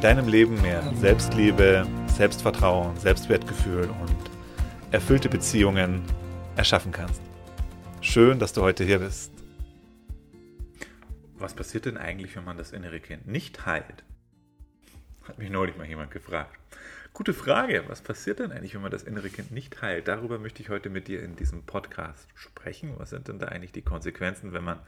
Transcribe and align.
deinem 0.00 0.28
Leben 0.28 0.62
mehr 0.62 0.92
Selbstliebe, 0.94 1.84
Selbstvertrauen, 2.06 2.96
Selbstwertgefühl 2.98 3.90
und 3.90 4.30
erfüllte 4.92 5.28
Beziehungen 5.28 6.02
erschaffen 6.54 6.92
kannst. 6.92 7.20
Schön, 8.00 8.38
dass 8.38 8.52
du 8.52 8.62
heute 8.62 8.84
hier 8.84 9.00
bist. 9.00 9.32
Was 11.36 11.52
passiert 11.52 11.86
denn 11.86 11.96
eigentlich, 11.96 12.36
wenn 12.36 12.44
man 12.44 12.56
das 12.56 12.70
innere 12.70 13.00
Kind 13.00 13.26
nicht 13.26 13.66
heilt? 13.66 14.04
Hat 15.24 15.38
mich 15.38 15.50
neulich 15.50 15.76
mal 15.76 15.86
jemand 15.86 16.12
gefragt. 16.12 16.56
Gute 17.12 17.34
Frage. 17.34 17.82
Was 17.88 18.00
passiert 18.00 18.38
denn 18.38 18.52
eigentlich, 18.52 18.74
wenn 18.74 18.82
man 18.82 18.92
das 18.92 19.02
innere 19.02 19.30
Kind 19.30 19.50
nicht 19.50 19.82
heilt? 19.82 20.06
Darüber 20.06 20.38
möchte 20.38 20.62
ich 20.62 20.68
heute 20.68 20.90
mit 20.90 21.08
dir 21.08 21.24
in 21.24 21.34
diesem 21.34 21.64
Podcast 21.64 22.28
sprechen. 22.36 22.94
Was 22.98 23.10
sind 23.10 23.26
denn 23.26 23.40
da 23.40 23.46
eigentlich 23.46 23.72
die 23.72 23.82
Konsequenzen, 23.82 24.52
wenn 24.52 24.62
man 24.62 24.78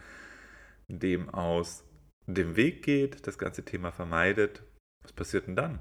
dem 0.86 1.30
aus 1.30 1.83
dem 2.27 2.55
Weg 2.55 2.84
geht, 2.84 3.27
das 3.27 3.38
ganze 3.38 3.64
Thema 3.64 3.91
vermeidet 3.91 4.62
was 5.02 5.12
passiert 5.12 5.46
denn 5.46 5.56
dann? 5.56 5.80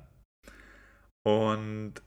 Und 1.24 2.02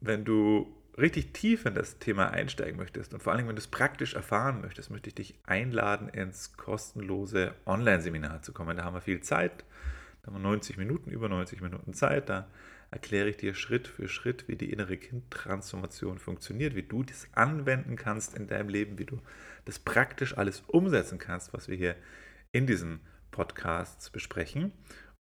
wenn 0.00 0.24
du 0.24 0.74
richtig 0.96 1.32
tief 1.32 1.66
in 1.66 1.74
das 1.74 1.98
Thema 1.98 2.30
einsteigen 2.30 2.76
möchtest 2.76 3.14
und 3.14 3.22
vor 3.22 3.32
allem, 3.32 3.48
wenn 3.48 3.56
du 3.56 3.60
es 3.60 3.66
praktisch 3.66 4.14
erfahren 4.14 4.60
möchtest, 4.60 4.90
möchte 4.90 5.08
ich 5.08 5.14
dich 5.14 5.34
einladen, 5.44 6.08
ins 6.08 6.56
kostenlose 6.56 7.54
Online-Seminar 7.66 8.42
zu 8.42 8.52
kommen. 8.52 8.76
Da 8.76 8.84
haben 8.84 8.94
wir 8.94 9.00
viel 9.00 9.20
Zeit. 9.20 9.64
Da 10.22 10.28
haben 10.28 10.36
wir 10.36 10.48
90 10.48 10.76
Minuten, 10.76 11.10
über 11.10 11.28
90 11.28 11.60
Minuten 11.60 11.94
Zeit. 11.94 12.28
Da 12.28 12.46
erkläre 12.90 13.28
ich 13.28 13.36
dir 13.36 13.54
Schritt 13.54 13.88
für 13.88 14.08
Schritt, 14.08 14.46
wie 14.46 14.56
die 14.56 14.72
innere 14.72 14.96
Kindtransformation 14.96 16.18
funktioniert, 16.18 16.76
wie 16.76 16.84
du 16.84 17.02
das 17.02 17.26
anwenden 17.32 17.96
kannst 17.96 18.36
in 18.36 18.46
deinem 18.46 18.68
Leben, 18.68 18.98
wie 18.98 19.04
du 19.04 19.20
das 19.64 19.80
praktisch 19.80 20.38
alles 20.38 20.60
umsetzen 20.68 21.18
kannst, 21.18 21.52
was 21.52 21.68
wir 21.68 21.76
hier 21.76 21.96
in 22.52 22.66
diesen 22.66 23.00
Podcasts 23.32 24.10
besprechen. 24.10 24.72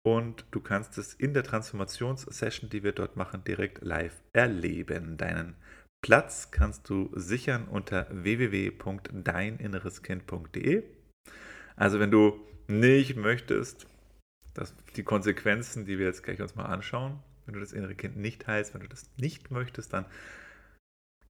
Und 0.02 0.46
du 0.50 0.60
kannst 0.60 0.98
es 0.98 1.14
in 1.14 1.34
der 1.34 1.44
Transformationssession, 1.44 2.70
die 2.70 2.82
wir 2.82 2.92
dort 2.92 3.16
machen, 3.16 3.44
direkt 3.44 3.82
live 3.82 4.20
erleben. 4.32 5.18
Deinen 5.18 5.54
Platz 6.02 6.50
kannst 6.50 6.88
du 6.88 7.10
sichern 7.14 7.68
unter 7.68 8.06
www.deininnereskind.de. 8.10 10.82
Also 11.76 12.00
wenn 12.00 12.10
du 12.10 12.40
nicht 12.68 13.16
möchtest, 13.16 13.86
dass 14.54 14.74
die 14.96 15.02
Konsequenzen, 15.02 15.84
die 15.84 15.98
wir 15.98 16.06
jetzt 16.06 16.22
gleich 16.22 16.40
uns 16.40 16.54
mal 16.54 16.64
anschauen, 16.64 17.22
wenn 17.44 17.52
du 17.54 17.60
das 17.60 17.72
innere 17.72 17.94
Kind 17.94 18.16
nicht 18.16 18.46
heilst, 18.46 18.72
wenn 18.74 18.80
du 18.80 18.88
das 18.88 19.10
nicht 19.16 19.50
möchtest, 19.50 19.92
dann 19.92 20.06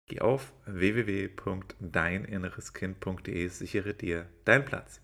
geh 0.07 0.21
auf 0.21 0.53
www.deininnereskind.de, 0.67 3.49
sichere 3.49 3.95
dir 3.95 4.29
deinen 4.45 4.65
Platz. 4.65 5.01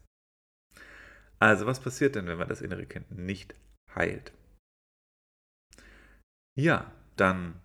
Also 1.38 1.66
was 1.66 1.80
passiert 1.80 2.14
denn, 2.14 2.26
wenn 2.26 2.38
man 2.38 2.48
das 2.48 2.62
innere 2.62 2.86
Kind 2.86 3.10
nicht 3.10 3.54
heilt? 3.94 4.32
Ja, 6.58 6.90
dann 7.16 7.60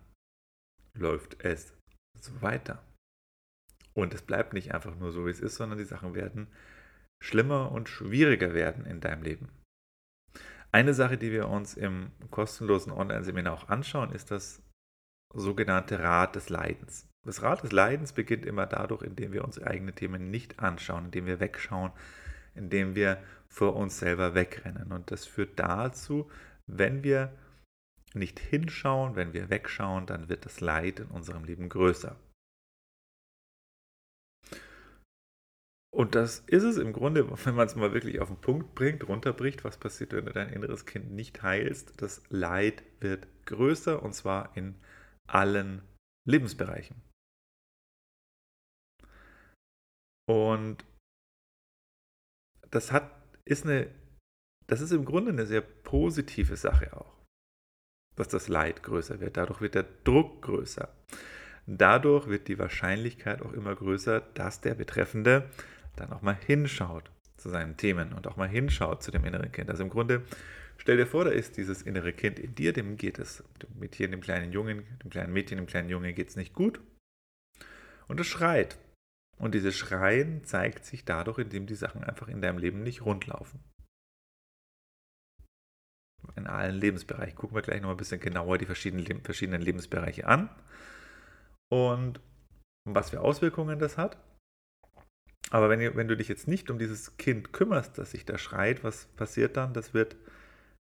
läuft 0.94 1.42
es 1.42 1.74
so 2.20 2.42
weiter. 2.42 2.82
Und 3.94 4.14
es 4.14 4.22
bleibt 4.22 4.52
nicht 4.52 4.72
einfach 4.74 4.94
nur 4.96 5.12
so, 5.12 5.26
wie 5.26 5.30
es 5.30 5.40
ist, 5.40 5.56
sondern 5.56 5.78
die 5.78 5.84
Sachen 5.84 6.14
werden 6.14 6.48
schlimmer 7.22 7.72
und 7.72 7.88
schwieriger 7.88 8.52
werden 8.54 8.84
in 8.84 9.00
deinem 9.00 9.22
Leben. 9.22 9.48
Eine 10.72 10.94
Sache, 10.94 11.18
die 11.18 11.30
wir 11.30 11.48
uns 11.48 11.74
im 11.74 12.10
kostenlosen 12.30 12.92
Online-Seminar 12.92 13.52
auch 13.52 13.68
anschauen, 13.68 14.12
ist 14.12 14.30
das 14.30 14.62
sogenannte 15.34 15.98
Rad 15.98 16.34
des 16.34 16.48
Leidens. 16.48 17.08
Das 17.24 17.42
Rad 17.42 17.62
des 17.62 17.72
Leidens 17.72 18.12
beginnt 18.12 18.44
immer 18.46 18.66
dadurch, 18.66 19.02
indem 19.02 19.32
wir 19.32 19.44
unsere 19.44 19.66
eigenen 19.66 19.94
Themen 19.94 20.30
nicht 20.30 20.58
anschauen, 20.58 21.06
indem 21.06 21.26
wir 21.26 21.40
wegschauen, 21.40 21.92
indem 22.54 22.94
wir 22.94 23.22
vor 23.48 23.76
uns 23.76 23.98
selber 23.98 24.34
wegrennen. 24.34 24.92
Und 24.92 25.10
das 25.10 25.26
führt 25.26 25.58
dazu, 25.58 26.30
wenn 26.66 27.02
wir 27.02 27.32
nicht 28.14 28.38
hinschauen, 28.38 29.16
wenn 29.16 29.32
wir 29.32 29.50
wegschauen, 29.50 30.06
dann 30.06 30.28
wird 30.28 30.44
das 30.44 30.60
Leid 30.60 31.00
in 31.00 31.08
unserem 31.08 31.44
Leben 31.44 31.68
größer. 31.68 32.16
Und 35.94 36.14
das 36.14 36.40
ist 36.46 36.62
es 36.62 36.78
im 36.78 36.92
Grunde, 36.92 37.28
wenn 37.44 37.54
man 37.54 37.66
es 37.66 37.76
mal 37.76 37.92
wirklich 37.92 38.20
auf 38.20 38.28
den 38.28 38.40
Punkt 38.40 38.74
bringt, 38.74 39.08
runterbricht, 39.08 39.64
was 39.64 39.78
passiert, 39.78 40.12
wenn 40.12 40.26
du 40.26 40.32
dein 40.32 40.48
inneres 40.48 40.86
Kind 40.86 41.12
nicht 41.12 41.42
heilst. 41.42 42.00
Das 42.00 42.22
Leid 42.30 42.82
wird 43.00 43.26
größer 43.46 44.02
und 44.02 44.14
zwar 44.14 44.56
in 44.56 44.74
allen 45.26 45.82
Lebensbereichen. 46.26 47.02
Und 50.26 50.84
das 52.72 52.90
hat, 52.90 53.10
ist 53.44 53.64
eine, 53.64 53.86
das 54.66 54.80
ist 54.80 54.90
im 54.92 55.04
Grunde 55.04 55.30
eine 55.30 55.46
sehr 55.46 55.60
positive 55.60 56.56
Sache 56.56 56.96
auch, 56.96 57.14
dass 58.16 58.28
das 58.28 58.48
Leid 58.48 58.82
größer 58.82 59.20
wird. 59.20 59.36
Dadurch 59.36 59.60
wird 59.60 59.76
der 59.76 59.86
Druck 60.04 60.42
größer. 60.42 60.88
Dadurch 61.66 62.26
wird 62.26 62.48
die 62.48 62.58
Wahrscheinlichkeit 62.58 63.40
auch 63.42 63.52
immer 63.52 63.74
größer, 63.76 64.20
dass 64.20 64.60
der 64.60 64.74
Betreffende 64.74 65.48
dann 65.94 66.12
auch 66.12 66.22
mal 66.22 66.36
hinschaut 66.46 67.10
zu 67.36 67.50
seinen 67.50 67.76
Themen 67.76 68.12
und 68.12 68.26
auch 68.26 68.36
mal 68.36 68.48
hinschaut 68.48 69.02
zu 69.02 69.10
dem 69.10 69.24
inneren 69.24 69.52
Kind. 69.52 69.70
Also 69.70 69.84
im 69.84 69.90
Grunde, 69.90 70.22
stell 70.78 70.96
dir 70.96 71.06
vor, 71.06 71.24
da 71.24 71.30
ist 71.30 71.58
dieses 71.58 71.82
innere 71.82 72.12
Kind 72.12 72.38
in 72.38 72.54
dir, 72.54 72.72
dem 72.72 72.96
geht 72.96 73.18
es, 73.18 73.44
mit 73.78 73.94
hier 73.94 74.08
dem 74.08 74.20
kleinen 74.22 74.50
Jungen, 74.50 74.84
dem 75.04 75.10
kleinen 75.10 75.32
Mädchen, 75.32 75.58
dem 75.58 75.66
kleinen 75.66 75.90
Jungen 75.90 76.14
geht 76.14 76.30
es 76.30 76.36
nicht 76.36 76.54
gut. 76.54 76.80
Und 78.08 78.18
es 78.18 78.26
schreit. 78.26 78.78
Und 79.42 79.56
dieses 79.56 79.76
Schreien 79.76 80.44
zeigt 80.44 80.84
sich 80.84 81.04
dadurch, 81.04 81.38
indem 81.38 81.66
die 81.66 81.74
Sachen 81.74 82.04
einfach 82.04 82.28
in 82.28 82.40
deinem 82.40 82.58
Leben 82.58 82.84
nicht 82.84 83.04
rundlaufen. 83.04 83.58
In 86.36 86.46
allen 86.46 86.76
Lebensbereichen. 86.76 87.34
Gucken 87.34 87.56
wir 87.56 87.62
gleich 87.62 87.80
noch 87.80 87.90
ein 87.90 87.96
bisschen 87.96 88.20
genauer 88.20 88.58
die 88.58 88.66
verschiedenen, 88.66 89.24
verschiedenen 89.24 89.60
Lebensbereiche 89.60 90.28
an 90.28 90.48
und 91.72 92.20
was 92.88 93.10
für 93.10 93.20
Auswirkungen 93.20 93.80
das 93.80 93.98
hat. 93.98 94.16
Aber 95.50 95.68
wenn, 95.68 95.96
wenn 95.96 96.06
du 96.06 96.16
dich 96.16 96.28
jetzt 96.28 96.46
nicht 96.46 96.70
um 96.70 96.78
dieses 96.78 97.16
Kind 97.16 97.52
kümmerst, 97.52 97.98
das 97.98 98.12
sich 98.12 98.24
da 98.24 98.38
schreit, 98.38 98.84
was 98.84 99.06
passiert 99.06 99.56
dann? 99.56 99.74
Das 99.74 99.92
wird, 99.92 100.14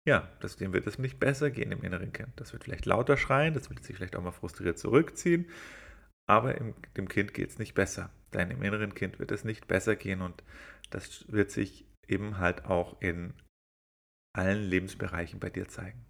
ja, 0.08 0.28
das, 0.40 0.56
dem 0.56 0.72
wird 0.72 0.88
es 0.88 0.98
nicht 0.98 1.20
besser 1.20 1.52
gehen 1.52 1.70
im 1.70 1.84
inneren 1.84 2.12
Kind. 2.12 2.32
Das 2.34 2.52
wird 2.52 2.64
vielleicht 2.64 2.86
lauter 2.86 3.16
schreien, 3.16 3.54
das 3.54 3.70
wird 3.70 3.84
sich 3.84 3.94
vielleicht 3.94 4.16
auch 4.16 4.24
mal 4.24 4.32
frustriert 4.32 4.76
zurückziehen, 4.80 5.48
aber 6.28 6.56
im, 6.56 6.74
dem 6.96 7.06
Kind 7.06 7.32
geht 7.32 7.50
es 7.50 7.60
nicht 7.60 7.74
besser 7.74 8.10
deinem 8.30 8.62
inneren 8.62 8.94
Kind 8.94 9.18
wird 9.18 9.32
es 9.32 9.44
nicht 9.44 9.68
besser 9.68 9.96
gehen 9.96 10.22
und 10.22 10.42
das 10.90 11.30
wird 11.30 11.50
sich 11.50 11.86
eben 12.06 12.38
halt 12.38 12.64
auch 12.64 13.00
in 13.00 13.34
allen 14.36 14.62
Lebensbereichen 14.62 15.40
bei 15.40 15.50
dir 15.50 15.68
zeigen. 15.68 16.06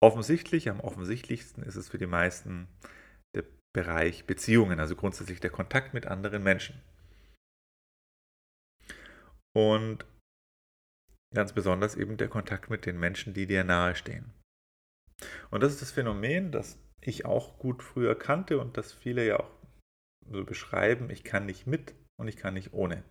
Offensichtlich, 0.00 0.68
am 0.68 0.80
offensichtlichsten 0.80 1.62
ist 1.62 1.76
es 1.76 1.88
für 1.88 1.98
die 1.98 2.06
meisten 2.06 2.68
der 3.34 3.44
Bereich 3.72 4.26
Beziehungen, 4.26 4.80
also 4.80 4.96
grundsätzlich 4.96 5.40
der 5.40 5.50
Kontakt 5.50 5.94
mit 5.94 6.06
anderen 6.06 6.42
Menschen. 6.42 6.82
Und 9.56 10.04
ganz 11.32 11.52
besonders 11.52 11.96
eben 11.96 12.16
der 12.16 12.28
Kontakt 12.28 12.70
mit 12.70 12.86
den 12.86 12.98
Menschen, 12.98 13.34
die 13.34 13.46
dir 13.46 13.64
nahestehen. 13.64 14.32
Und 15.50 15.62
das 15.62 15.72
ist 15.72 15.82
das 15.82 15.92
Phänomen, 15.92 16.52
das 16.52 16.78
ich 17.00 17.24
auch 17.24 17.58
gut 17.58 17.82
früher 17.82 18.18
kannte 18.18 18.58
und 18.58 18.76
das 18.76 18.92
viele 18.92 19.26
ja 19.26 19.40
auch 19.40 19.50
so 20.30 20.44
beschreiben, 20.44 21.10
ich 21.10 21.24
kann 21.24 21.46
nicht 21.46 21.66
mit 21.66 21.94
und 22.18 22.28
ich 22.28 22.36
kann 22.36 22.54
nicht 22.54 22.72
ohne. 22.72 23.04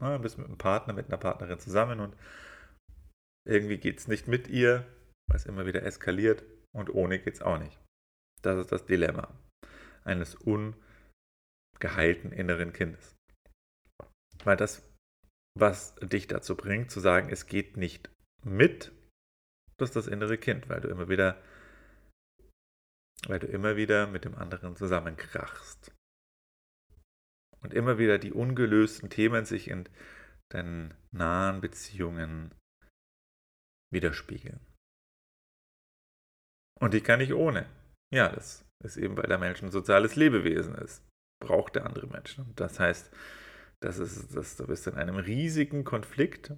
Ja, 0.00 0.16
du 0.16 0.22
bist 0.22 0.38
mit 0.38 0.46
einem 0.46 0.58
Partner, 0.58 0.94
mit 0.94 1.08
einer 1.08 1.18
Partnerin 1.18 1.58
zusammen 1.58 2.00
und 2.00 2.16
irgendwie 3.46 3.78
geht 3.78 3.98
es 3.98 4.08
nicht 4.08 4.28
mit 4.28 4.48
ihr, 4.48 4.86
weil 5.28 5.36
es 5.36 5.46
immer 5.46 5.66
wieder 5.66 5.82
eskaliert 5.82 6.42
und 6.72 6.90
ohne 6.90 7.18
geht 7.18 7.34
es 7.34 7.42
auch 7.42 7.58
nicht. 7.58 7.78
Das 8.42 8.58
ist 8.58 8.72
das 8.72 8.86
Dilemma 8.86 9.32
eines 10.04 10.34
ungeheilten 10.34 12.32
inneren 12.32 12.72
Kindes. 12.72 13.16
Weil 14.44 14.56
das, 14.56 14.82
was 15.58 15.94
dich 15.96 16.26
dazu 16.26 16.56
bringt, 16.56 16.90
zu 16.90 17.00
sagen, 17.00 17.28
es 17.30 17.46
geht 17.46 17.76
nicht 17.76 18.10
mit, 18.42 18.92
das 19.76 19.90
ist 19.90 19.96
das 19.96 20.06
innere 20.06 20.38
Kind, 20.38 20.68
weil 20.68 20.80
du 20.80 20.88
immer 20.88 21.08
wieder 21.08 21.42
weil 23.26 23.38
du 23.38 23.46
immer 23.46 23.76
wieder 23.76 24.06
mit 24.06 24.24
dem 24.24 24.34
anderen 24.34 24.76
zusammenkrachst. 24.76 25.92
Und 27.60 27.74
immer 27.74 27.98
wieder 27.98 28.18
die 28.18 28.32
ungelösten 28.32 29.10
Themen 29.10 29.44
sich 29.44 29.68
in 29.68 29.88
deinen 30.50 30.94
nahen 31.12 31.60
Beziehungen 31.60 32.54
widerspiegeln. 33.92 34.60
Und 36.80 36.94
die 36.94 37.02
kann 37.02 37.20
ich 37.20 37.34
ohne. 37.34 37.68
Ja, 38.12 38.30
das 38.30 38.64
ist 38.82 38.96
eben, 38.96 39.16
weil 39.16 39.26
der 39.26 39.38
Mensch 39.38 39.62
ein 39.62 39.70
soziales 39.70 40.16
Lebewesen 40.16 40.74
ist. 40.74 41.04
Braucht 41.42 41.76
der 41.76 41.86
andere 41.86 42.06
Menschen. 42.06 42.46
Und 42.46 42.58
das 42.58 42.80
heißt, 42.80 43.14
das 43.82 43.98
ist, 43.98 44.34
das, 44.34 44.56
du 44.56 44.66
bist 44.66 44.86
in 44.86 44.94
einem 44.94 45.16
riesigen 45.16 45.84
Konflikt, 45.84 46.52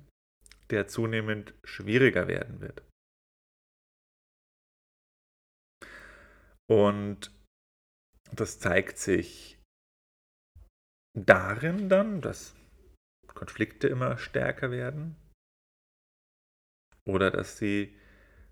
der 0.71 0.87
zunehmend 0.87 1.55
schwieriger 1.65 2.29
werden 2.29 2.61
wird. 2.61 2.83
Und 6.71 7.31
das 8.33 8.59
zeigt 8.59 8.99
sich 8.99 9.59
darin 11.15 11.89
dann, 11.89 12.21
dass 12.21 12.55
Konflikte 13.35 13.89
immer 13.89 14.19
stärker 14.19 14.71
werden 14.71 15.17
oder 17.05 17.31
dass 17.31 17.59
sie, 17.59 17.97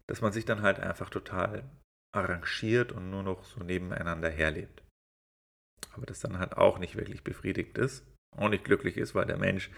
dass 0.06 0.20
man 0.20 0.32
sich 0.32 0.44
dann 0.44 0.62
halt 0.62 0.80
einfach 0.80 1.10
total 1.10 1.68
arrangiert 2.14 2.92
und 2.92 3.10
nur 3.10 3.22
noch 3.22 3.44
so 3.44 3.62
nebeneinander 3.62 4.28
herlebt. 4.28 4.82
Aber 5.92 6.06
das 6.06 6.20
dann 6.20 6.38
halt 6.38 6.56
auch 6.56 6.78
nicht 6.78 6.96
wirklich 6.96 7.24
befriedigt 7.24 7.78
ist, 7.78 8.04
auch 8.36 8.48
nicht 8.48 8.64
glücklich 8.64 8.96
ist, 8.96 9.14
weil 9.14 9.26
der 9.26 9.38
Mensch 9.38 9.70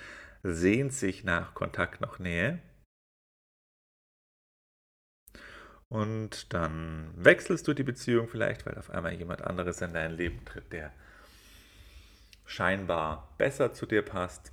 sehnt 0.42 0.92
sich 0.92 1.24
nach 1.24 1.54
Kontakt, 1.54 2.00
nach 2.00 2.18
Nähe 2.18 2.60
Und 5.92 6.54
dann 6.54 7.12
wechselst 7.16 7.68
du 7.68 7.74
die 7.74 7.82
Beziehung 7.82 8.26
vielleicht, 8.26 8.64
weil 8.64 8.78
auf 8.78 8.88
einmal 8.88 9.12
jemand 9.12 9.42
anderes 9.42 9.82
in 9.82 9.92
dein 9.92 10.12
Leben 10.12 10.42
tritt, 10.46 10.72
der 10.72 10.90
scheinbar 12.46 13.34
besser 13.36 13.74
zu 13.74 13.84
dir 13.84 14.00
passt. 14.00 14.52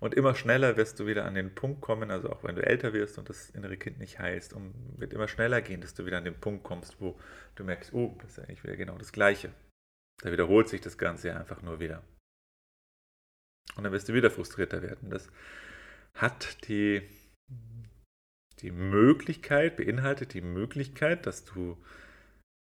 Und 0.00 0.14
immer 0.14 0.34
schneller 0.34 0.76
wirst 0.76 0.98
du 0.98 1.06
wieder 1.06 1.26
an 1.26 1.36
den 1.36 1.54
Punkt 1.54 1.80
kommen, 1.80 2.10
also 2.10 2.28
auch 2.30 2.42
wenn 2.42 2.56
du 2.56 2.66
älter 2.66 2.92
wirst 2.92 3.18
und 3.18 3.28
das 3.28 3.50
innere 3.50 3.76
Kind 3.76 4.00
nicht 4.00 4.18
heilst, 4.18 4.52
um, 4.52 4.74
wird 4.98 5.12
immer 5.12 5.28
schneller 5.28 5.62
gehen, 5.62 5.80
dass 5.80 5.94
du 5.94 6.04
wieder 6.04 6.18
an 6.18 6.24
den 6.24 6.40
Punkt 6.40 6.64
kommst, 6.64 7.00
wo 7.00 7.16
du 7.54 7.62
merkst, 7.62 7.92
oh, 7.92 8.18
das 8.20 8.32
ist 8.32 8.38
eigentlich 8.40 8.64
wieder 8.64 8.74
genau 8.74 8.98
das 8.98 9.12
Gleiche. 9.12 9.54
Da 10.22 10.32
wiederholt 10.32 10.68
sich 10.68 10.80
das 10.80 10.98
Ganze 10.98 11.36
einfach 11.36 11.62
nur 11.62 11.78
wieder. 11.78 12.02
Und 13.76 13.84
dann 13.84 13.92
wirst 13.92 14.08
du 14.08 14.12
wieder 14.12 14.32
frustrierter 14.32 14.82
werden. 14.82 15.08
Das 15.08 15.28
hat 16.14 16.66
die 16.66 17.08
die 18.62 18.70
Möglichkeit, 18.70 19.76
beinhaltet 19.76 20.34
die 20.34 20.40
Möglichkeit, 20.40 21.26
dass 21.26 21.44
du 21.44 21.76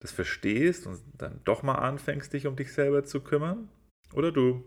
das 0.01 0.11
verstehst 0.11 0.85
und 0.87 1.01
dann 1.17 1.43
doch 1.45 1.63
mal 1.63 1.75
anfängst, 1.75 2.33
dich 2.33 2.47
um 2.47 2.55
dich 2.55 2.73
selber 2.73 3.05
zu 3.05 3.21
kümmern. 3.21 3.69
Oder 4.13 4.31
du 4.31 4.63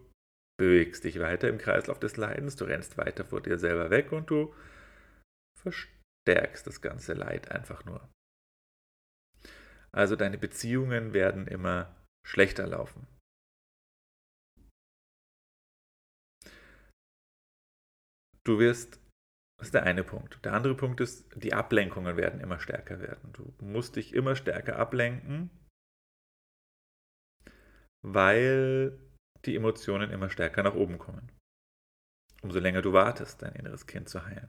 bewegst 0.58 1.04
dich 1.04 1.18
weiter 1.20 1.48
im 1.48 1.58
Kreislauf 1.58 2.00
des 2.00 2.16
Leidens, 2.16 2.56
du 2.56 2.64
rennst 2.64 2.96
weiter 2.96 3.24
vor 3.24 3.40
dir 3.40 3.58
selber 3.58 3.90
weg 3.90 4.12
und 4.12 4.30
du 4.30 4.54
verstärkst 5.60 6.66
das 6.66 6.80
ganze 6.80 7.14
Leid 7.14 7.50
einfach 7.50 7.84
nur. 7.84 8.08
Also 9.92 10.16
deine 10.16 10.38
Beziehungen 10.38 11.12
werden 11.12 11.46
immer 11.46 11.94
schlechter 12.26 12.66
laufen. 12.66 13.06
Du 18.44 18.58
wirst 18.58 18.98
das 19.58 19.68
ist 19.68 19.74
der 19.74 19.82
eine 19.82 20.04
Punkt. 20.04 20.44
Der 20.44 20.52
andere 20.52 20.76
Punkt 20.76 21.00
ist, 21.00 21.28
die 21.34 21.52
Ablenkungen 21.52 22.16
werden 22.16 22.40
immer 22.40 22.60
stärker 22.60 23.00
werden. 23.00 23.32
Du 23.32 23.52
musst 23.60 23.96
dich 23.96 24.14
immer 24.14 24.36
stärker 24.36 24.76
ablenken, 24.76 25.50
weil 28.02 28.96
die 29.44 29.56
Emotionen 29.56 30.10
immer 30.10 30.30
stärker 30.30 30.62
nach 30.62 30.74
oben 30.74 30.98
kommen. 30.98 31.32
Umso 32.42 32.60
länger 32.60 32.82
du 32.82 32.92
wartest, 32.92 33.42
dein 33.42 33.54
inneres 33.56 33.88
Kind 33.88 34.08
zu 34.08 34.24
heilen. 34.24 34.48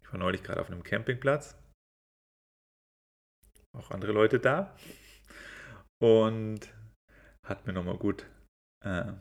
Ich 0.00 0.10
war 0.10 0.18
neulich 0.18 0.42
gerade 0.42 0.60
auf 0.60 0.68
einem 0.68 0.82
Campingplatz. 0.82 1.58
Auch 3.76 3.90
andere 3.90 4.12
Leute 4.12 4.40
da. 4.40 4.74
Und 6.00 6.72
hat 7.46 7.66
mir 7.66 7.74
nochmal 7.74 7.98
gut 7.98 8.26
äh, 8.82 9.12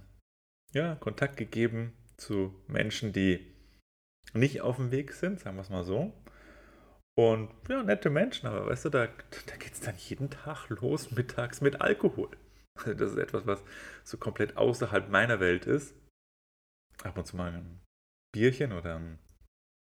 ja, 0.72 0.96
Kontakt 0.96 1.36
gegeben 1.36 1.98
zu 2.16 2.64
Menschen, 2.68 3.12
die 3.12 3.51
nicht 4.34 4.62
auf 4.62 4.78
dem 4.78 4.92
Weg 4.92 5.14
sind, 5.14 5.40
sagen 5.40 5.58
wir 5.58 5.62
es 5.62 5.70
mal 5.70 5.84
so. 5.84 6.14
Und 7.18 7.50
ja, 7.68 7.84
nette 7.84 8.10
Menschen, 8.10 8.48
aber 8.48 8.68
weißt 8.68 8.86
du, 8.86 8.90
da, 8.90 9.08
da 9.08 9.56
geht 9.58 9.74
es 9.74 9.82
dann 9.82 9.96
jeden 9.98 10.30
Tag 10.30 10.70
los, 10.70 11.12
mittags 11.12 11.62
mit 11.62 11.82
Alkohol. 11.82 12.30
Also 12.76 12.94
das 12.94 13.12
ist 13.12 13.18
etwas, 13.18 13.46
was 13.46 13.64
so 14.04 14.18
komplett 14.18 14.58
außerhalb 14.58 15.10
meiner 15.10 15.40
Welt 15.40 15.66
ist. 15.66 15.94
Ab 17.04 17.18
und 17.18 17.26
zu 17.26 17.36
mal 17.36 17.52
ein 17.52 17.82
Bierchen 18.34 18.72
oder 18.72 18.96
ein 18.96 19.20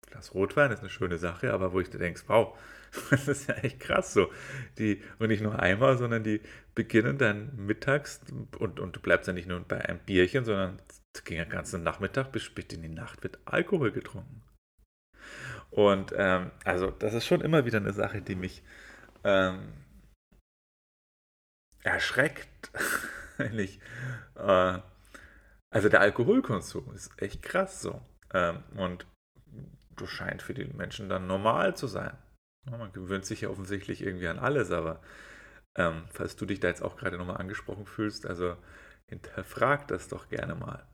Glas 0.07 0.35
Rotwein 0.35 0.71
ist 0.71 0.81
eine 0.81 0.91
schöne 0.91 1.19
Sache, 1.19 1.53
aber 1.53 1.73
wo 1.73 1.81
ich 1.81 1.91
dir 1.91 1.99
denkst, 1.99 2.25
wow, 2.27 2.59
das 3.11 3.29
ist 3.29 3.49
ja 3.49 3.55
echt 3.55 3.81
krass 3.81 4.13
so. 4.13 4.31
Die, 4.79 5.03
und 5.19 5.29
nicht 5.29 5.43
nur 5.43 5.59
einmal, 5.59 5.97
sondern 5.97 6.25
die 6.25 6.41
beginnen 6.75 7.19
dann 7.19 7.55
mittags 7.57 8.21
und, 8.59 8.81
und 8.81 8.97
du 8.97 9.01
bleibst 9.01 9.29
ja 9.29 9.33
nicht 9.33 9.49
nur 9.49 9.61
bei 9.61 9.81
einem 9.81 10.01
Bierchen, 10.01 10.45
sondern 10.45 10.81
es 11.15 11.25
ging 11.25 11.39
den 11.39 11.49
ganzen 11.49 11.83
Nachmittag 11.83 12.33
bis 12.33 12.43
spät 12.43 12.73
in 12.73 12.83
die 12.83 12.89
Nacht 12.89 13.23
wird 13.23 13.39
Alkohol 13.45 13.93
getrunken. 13.93 14.43
Und 15.71 16.13
ähm, 16.17 16.51
also 16.65 16.91
das 16.91 17.15
ist 17.15 17.27
schon 17.27 17.41
immer 17.41 17.65
wieder 17.65 17.79
eine 17.79 17.93
Sache, 17.93 18.21
die 18.21 18.35
mich 18.35 18.63
ähm, 19.23 19.73
erschreckt. 21.83 22.71
ich, 23.57 23.81
äh, 24.37 24.79
also 25.71 25.89
der 25.89 26.01
Alkoholkonsum 26.01 26.93
ist 26.95 27.11
echt 27.21 27.43
krass 27.43 27.81
so. 27.81 28.01
Ähm, 28.33 28.63
und 28.77 29.07
das 29.97 30.11
scheint 30.11 30.43
für 30.43 30.55
die 30.55 30.65
Menschen 30.65 31.09
dann 31.09 31.27
normal 31.27 31.77
zu 31.77 31.87
sein. 31.87 32.17
Man 32.69 32.93
gewöhnt 32.93 33.27
sich 33.27 33.43
ja 33.43 33.51
offensichtlich 33.51 34.03
irgendwie 34.03 34.29
an 34.29 34.39
alles, 34.39 34.71
aber 34.71 35.01
ähm, 35.77 36.05
falls 36.11 36.35
du 36.37 36.47
dich 36.47 36.61
da 36.61 36.69
jetzt 36.69 36.83
auch 36.83 36.97
gerade 36.97 37.19
nochmal 37.19 37.37
angesprochen 37.37 37.87
fühlst, 37.87 38.27
also 38.27 38.57
hinterfrag 39.07 39.87
das 39.89 40.09
doch 40.09 40.29
gerne 40.29 40.55
mal. 40.55 40.87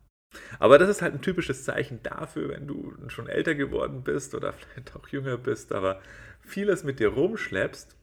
Aber 0.58 0.78
das 0.78 0.88
ist 0.88 1.02
halt 1.02 1.14
ein 1.14 1.22
typisches 1.22 1.64
Zeichen 1.64 2.02
dafür, 2.02 2.50
wenn 2.50 2.66
du 2.66 2.94
schon 3.08 3.28
älter 3.28 3.54
geworden 3.54 4.04
bist 4.04 4.34
oder 4.34 4.52
vielleicht 4.52 4.94
auch 4.96 5.08
jünger 5.08 5.36
bist, 5.36 5.72
aber 5.72 6.00
vieles 6.40 6.84
mit 6.84 7.00
dir 7.00 7.08
rumschleppst, 7.08 7.96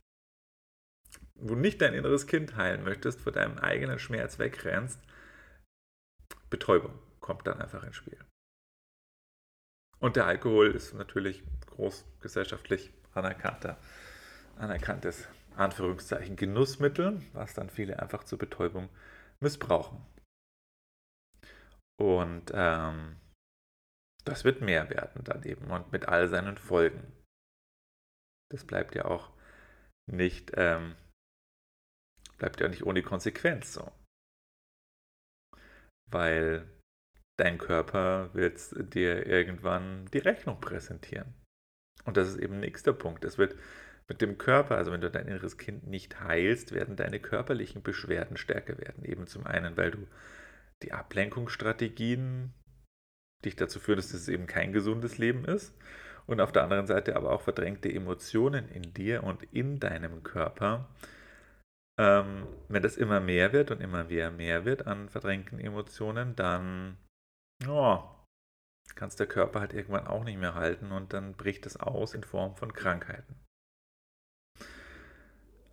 wo 1.36 1.56
nicht 1.56 1.82
dein 1.82 1.94
inneres 1.94 2.28
Kind 2.28 2.56
heilen 2.56 2.84
möchtest, 2.84 3.22
vor 3.22 3.32
deinem 3.32 3.58
eigenen 3.60 4.00
Schmerz 4.00 4.40
wegrennst, 4.40 5.00
Betäubung 6.50 6.98
kommt 7.20 7.46
dann 7.46 7.62
einfach 7.62 7.84
ins 7.84 7.96
Spiel. 7.96 8.18
Und 10.00 10.16
der 10.16 10.26
Alkohol 10.26 10.72
ist 10.72 10.94
natürlich 10.94 11.44
groß 11.66 12.06
gesellschaftlich 12.22 12.94
anerkannter, 13.14 13.78
anerkanntes 14.58 15.28
Anführungszeichen 15.56 16.36
Genussmittel, 16.36 17.22
was 17.34 17.54
dann 17.54 17.70
viele 17.70 18.00
einfach 18.00 18.24
zur 18.24 18.38
Betäubung 18.38 18.90
missbrauchen. 19.40 20.06
Und 22.00 22.52
ähm, 22.54 23.18
das 24.24 24.44
wird 24.44 24.62
mehr 24.62 24.90
werden 24.90 25.24
dann 25.24 25.44
eben 25.44 25.72
und 25.72 25.92
mit 25.92 26.08
all 26.08 26.28
seinen 26.28 26.58
Folgen. 26.58 27.12
Das 28.52 28.66
bleibt 28.66 28.96
ja 28.96 29.06
auch 29.06 29.32
nicht, 30.06 30.52
ähm, 30.56 30.96
bleibt 32.38 32.60
ja 32.60 32.68
nicht 32.68 32.86
ohne 32.86 33.02
Konsequenz 33.04 33.74
so. 33.74 33.92
Weil 36.10 36.70
dein 37.38 37.58
Körper 37.58 38.34
wird 38.34 38.60
dir 38.94 39.26
irgendwann 39.26 40.06
die 40.08 40.20
Rechnung 40.20 40.60
präsentieren. 40.60 41.34
Und 42.06 42.18
das 42.18 42.30
ist 42.30 42.38
eben 42.38 42.60
nächster 42.60 42.94
Punkt. 42.94 43.26
Es 43.26 43.38
wird 43.38 43.56
mit 44.08 44.22
dem 44.22 44.38
Körper, 44.38 44.78
also 44.78 44.92
wenn 44.92 45.02
du 45.02 45.12
dein 45.12 45.28
inneres 45.28 45.58
Kind 45.58 45.86
nicht 45.88 46.22
heilst, 46.22 46.72
werden 46.72 46.96
deine 46.96 47.20
körperlichen 47.20 47.84
Beschwerden 47.84 48.38
stärker 48.38 48.78
werden. 48.78 49.04
Eben 49.04 49.28
zum 49.28 49.46
einen, 49.46 49.76
weil 49.76 49.92
du 49.92 50.08
die 50.84 50.94
Ablenkungsstrategien 50.94 52.54
dich 53.46 53.56
dazu 53.56 53.80
führen, 53.80 53.98
dass 53.98 54.14
es 54.14 54.28
eben 54.28 54.48
kein 54.48 54.74
gesundes 54.74 55.18
Leben 55.18 55.46
ist. 55.46 55.76
Und 56.26 56.42
auf 56.42 56.52
der 56.52 56.64
anderen 56.64 56.88
Seite 56.88 57.16
aber 57.16 57.32
auch 57.32 57.42
verdrängte 57.42 57.92
Emotionen 57.92 58.68
in 58.70 58.94
dir 58.94 59.24
und 59.24 59.44
in 59.54 59.80
deinem 59.80 60.24
Körper. 60.24 60.90
Ähm, 61.98 62.48
wenn 62.68 62.84
das 62.84 62.98
immer 62.98 63.20
mehr 63.20 63.54
wird 63.54 63.72
und 63.72 63.82
immer 63.82 64.04
mehr, 64.04 64.30
mehr 64.30 64.66
wird 64.66 64.86
an 64.86 65.10
verdrängten 65.10 65.60
Emotionen, 65.60 66.36
dann 66.36 66.98
oh, 67.68 68.04
es 69.00 69.16
der 69.16 69.28
Körper 69.28 69.62
halt 69.62 69.74
irgendwann 69.74 70.08
auch 70.08 70.24
nicht 70.24 70.40
mehr 70.40 70.54
halten 70.54 70.92
und 70.92 71.14
dann 71.14 71.34
bricht 71.34 71.66
es 71.66 71.78
aus 71.78 72.14
in 72.14 72.24
Form 72.24 72.56
von 72.56 72.74
Krankheiten. 72.74 73.36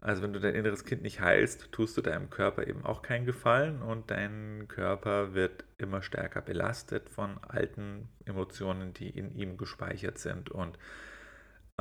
Also 0.05 0.23
wenn 0.23 0.35
du 0.35 0.41
dein 0.41 0.55
inneres 0.55 0.85
Kind 0.85 1.03
nicht 1.03 1.21
heilst, 1.21 1.73
tust 1.73 1.97
du 1.97 2.03
deinem 2.03 2.29
Körper 2.29 2.67
eben 2.67 2.85
auch 2.85 3.01
keinen 3.01 3.25
Gefallen 3.25 3.81
und 3.81 4.11
dein 4.11 4.69
Körper 4.69 5.33
wird 5.33 5.65
immer 5.79 6.03
stärker 6.03 6.43
belastet 6.43 7.09
von 7.09 7.43
alten 7.43 8.09
Emotionen, 8.27 8.93
die 8.93 9.09
in 9.09 9.35
ihm 9.35 9.57
gespeichert 9.57 10.19
sind 10.19 10.51
und 10.51 10.79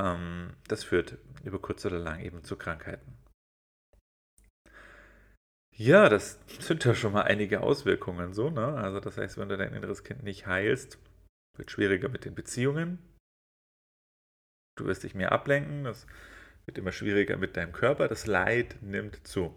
ähm, 0.00 0.54
das 0.68 0.84
führt 0.84 1.18
über 1.44 1.60
kurz 1.60 1.84
oder 1.84 1.98
lang 1.98 2.20
eben 2.20 2.42
zu 2.42 2.56
Krankheiten. 2.56 3.12
Ja, 5.76 6.08
das 6.08 6.40
sind 6.60 6.84
ja 6.84 6.94
schon 6.94 7.12
mal 7.12 7.22
einige 7.24 7.60
Auswirkungen 7.60 8.32
so, 8.32 8.48
ne? 8.48 8.74
Also 8.74 9.00
das 9.00 9.18
heißt, 9.18 9.36
wenn 9.36 9.50
du 9.50 9.58
dein 9.58 9.74
inneres 9.74 10.02
Kind 10.02 10.22
nicht 10.22 10.46
heilst, 10.46 10.98
wird 11.58 11.70
schwieriger 11.70 12.08
mit 12.08 12.24
den 12.24 12.34
Beziehungen, 12.34 12.98
Du 14.76 14.86
wirst 14.86 15.04
dich 15.04 15.14
mehr 15.14 15.32
ablenken, 15.32 15.84
das 15.84 16.06
wird 16.66 16.78
immer 16.78 16.92
schwieriger 16.92 17.36
mit 17.36 17.56
deinem 17.56 17.72
Körper, 17.72 18.08
das 18.08 18.26
Leid 18.26 18.76
nimmt 18.80 19.26
zu. 19.26 19.54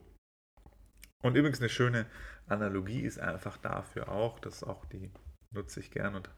Und 1.23 1.35
übrigens 1.35 1.59
eine 1.59 1.69
schöne 1.69 2.05
Analogie 2.47 3.01
ist 3.01 3.19
einfach 3.19 3.57
dafür 3.57 4.09
auch, 4.09 4.39
das 4.39 4.63
auch 4.63 4.85
die 4.85 5.11
nutze 5.51 5.79
ich 5.79 5.91
gern 5.91 6.15
und 6.15 6.29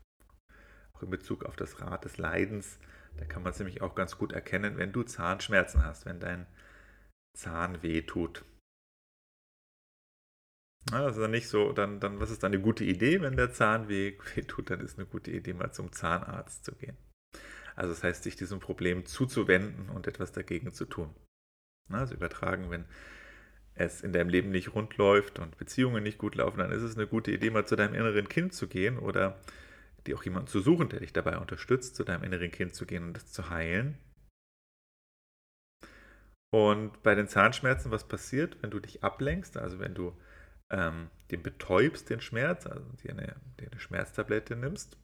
auch 0.93 1.03
in 1.03 1.09
Bezug 1.09 1.45
auf 1.45 1.55
das 1.55 1.81
Rad 1.81 2.05
des 2.05 2.17
Leidens, 2.17 2.79
da 3.17 3.25
kann 3.25 3.43
man 3.43 3.51
es 3.51 3.59
nämlich 3.59 3.81
auch 3.81 3.95
ganz 3.95 4.17
gut 4.17 4.31
erkennen, 4.31 4.77
wenn 4.77 4.91
du 4.93 5.03
Zahnschmerzen 5.03 5.83
hast, 5.83 6.05
wenn 6.05 6.19
dein 6.19 6.47
Zahn 7.37 7.81
weh 7.83 8.01
tut. 8.01 8.45
Das 10.85 11.15
ist 11.15 11.21
dann 11.21 11.31
nicht 11.31 11.49
so, 11.49 11.73
dann, 11.73 11.99
dann, 11.99 12.19
was 12.19 12.31
ist 12.31 12.43
dann 12.43 12.53
eine 12.53 12.61
gute 12.61 12.83
Idee, 12.83 13.21
wenn 13.21 13.35
der 13.35 13.51
Zahn 13.51 13.89
weh 13.89 14.11
tut, 14.47 14.69
dann 14.69 14.79
ist 14.79 14.97
eine 14.97 15.07
gute 15.07 15.31
Idee, 15.31 15.53
mal 15.53 15.71
zum 15.71 15.91
Zahnarzt 15.91 16.65
zu 16.65 16.75
gehen. 16.75 16.97
Also 17.79 17.93
das 17.93 18.03
heißt, 18.03 18.23
sich 18.23 18.35
diesem 18.35 18.59
Problem 18.59 19.05
zuzuwenden 19.05 19.89
und 19.89 20.05
etwas 20.05 20.33
dagegen 20.33 20.73
zu 20.73 20.83
tun. 20.83 21.15
Also 21.89 22.13
übertragen, 22.13 22.69
wenn 22.71 22.83
es 23.73 24.01
in 24.01 24.11
deinem 24.11 24.27
Leben 24.27 24.49
nicht 24.49 24.75
rund 24.75 24.97
läuft 24.97 25.39
und 25.39 25.57
Beziehungen 25.57 26.03
nicht 26.03 26.17
gut 26.17 26.35
laufen, 26.35 26.57
dann 26.57 26.73
ist 26.73 26.81
es 26.81 26.97
eine 26.97 27.07
gute 27.07 27.31
Idee, 27.31 27.51
mal 27.51 27.65
zu 27.65 27.77
deinem 27.77 27.93
inneren 27.93 28.27
Kind 28.27 28.53
zu 28.53 28.67
gehen 28.67 28.99
oder 28.99 29.39
dir 30.05 30.17
auch 30.17 30.23
jemanden 30.23 30.49
zu 30.49 30.59
suchen, 30.59 30.89
der 30.89 30.99
dich 30.99 31.13
dabei 31.13 31.37
unterstützt, 31.37 31.95
zu 31.95 32.03
deinem 32.03 32.23
inneren 32.23 32.51
Kind 32.51 32.75
zu 32.75 32.85
gehen 32.85 33.05
und 33.05 33.13
das 33.13 33.31
zu 33.31 33.49
heilen. 33.49 33.97
Und 36.51 37.01
bei 37.01 37.15
den 37.15 37.29
Zahnschmerzen, 37.29 37.91
was 37.91 38.09
passiert, 38.09 38.61
wenn 38.61 38.71
du 38.71 38.81
dich 38.81 39.05
ablenkst, 39.05 39.55
also 39.55 39.79
wenn 39.79 39.93
du 39.93 40.19
ähm, 40.69 41.09
den 41.31 41.43
betäubst, 41.43 42.09
den 42.09 42.19
Schmerz, 42.19 42.67
also 42.67 42.83
dir 43.03 43.11
eine, 43.11 43.37
dir 43.57 43.71
eine 43.71 43.79
Schmerztablette 43.79 44.57
nimmst, 44.57 44.97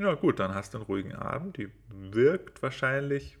ja 0.00 0.14
gut, 0.14 0.40
dann 0.40 0.54
hast 0.54 0.72
du 0.72 0.78
einen 0.78 0.86
ruhigen 0.86 1.14
Abend, 1.14 1.58
die 1.58 1.70
wirkt 1.88 2.62
wahrscheinlich 2.62 3.38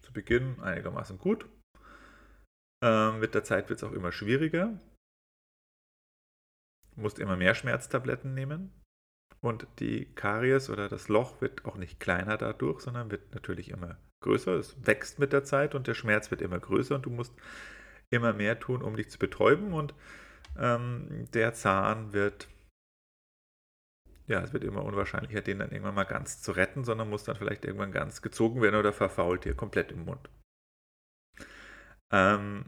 zu 0.00 0.12
Beginn 0.12 0.60
einigermaßen 0.60 1.18
gut. 1.18 1.48
Ähm, 2.84 3.20
mit 3.20 3.34
der 3.34 3.44
Zeit 3.44 3.68
wird 3.68 3.78
es 3.78 3.84
auch 3.84 3.92
immer 3.92 4.12
schwieriger. 4.12 4.78
Du 6.94 7.00
musst 7.00 7.18
immer 7.18 7.36
mehr 7.36 7.54
Schmerztabletten 7.54 8.34
nehmen. 8.34 8.72
Und 9.40 9.66
die 9.78 10.06
Karies 10.14 10.70
oder 10.70 10.88
das 10.88 11.08
Loch 11.08 11.40
wird 11.40 11.64
auch 11.64 11.76
nicht 11.76 12.00
kleiner 12.00 12.38
dadurch, 12.38 12.80
sondern 12.80 13.10
wird 13.10 13.34
natürlich 13.34 13.70
immer 13.70 13.98
größer. 14.22 14.54
Es 14.54 14.74
wächst 14.86 15.18
mit 15.18 15.32
der 15.32 15.44
Zeit 15.44 15.74
und 15.74 15.86
der 15.86 15.94
Schmerz 15.94 16.30
wird 16.30 16.42
immer 16.42 16.58
größer 16.58 16.94
und 16.94 17.06
du 17.06 17.10
musst 17.10 17.34
immer 18.10 18.32
mehr 18.32 18.58
tun, 18.58 18.82
um 18.82 18.96
dich 18.96 19.10
zu 19.10 19.18
betäuben. 19.18 19.74
Und 19.74 19.94
ähm, 20.58 21.28
der 21.32 21.52
Zahn 21.52 22.12
wird, 22.12 22.48
ja, 24.26 24.40
es 24.42 24.52
wird 24.52 24.64
immer 24.64 24.84
unwahrscheinlicher, 24.84 25.42
den 25.42 25.58
dann 25.58 25.70
irgendwann 25.70 25.94
mal 25.94 26.04
ganz 26.04 26.40
zu 26.40 26.52
retten, 26.52 26.84
sondern 26.84 27.10
muss 27.10 27.24
dann 27.24 27.36
vielleicht 27.36 27.64
irgendwann 27.64 27.92
ganz 27.92 28.22
gezogen 28.22 28.62
werden 28.62 28.76
oder 28.76 28.92
verfault 28.92 29.44
dir 29.44 29.54
komplett 29.54 29.92
im 29.92 30.04
Mund. 30.04 30.28
Ähm, 32.10 32.66